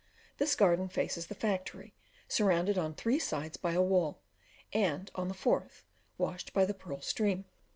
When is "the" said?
1.27-1.35, 5.27-5.35, 6.65-6.73